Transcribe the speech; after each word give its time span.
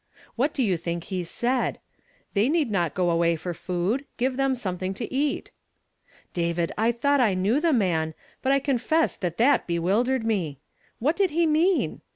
"What 0.35 0.51
do 0.51 0.63
you 0.63 0.77
think 0.77 1.03
he 1.03 1.23
said? 1.23 1.79
'They 2.33 2.49
need 2.49 2.71
not 2.71 2.95
go 2.95 3.11
away 3.11 3.35
for 3.35 3.53
food; 3.53 4.05
give 4.17 4.35
them 4.35 4.55
something 4.55 4.95
to 4.95 5.13
eat.' 5.13 5.51
David, 6.33 6.71
I 6.75 6.91
thought 6.91 7.21
I 7.21 7.35
knew 7.35 7.59
the 7.59 7.71
man, 7.71 8.15
but 8.41 8.51
I 8.51 8.57
confess 8.57 9.15
tliat 9.15 9.37
that 9.37 9.67
bewildered 9.67 10.25
me. 10.25 10.57
What 10.97 11.15
did 11.15 11.29
he 11.29 11.45
mean? 11.45 12.01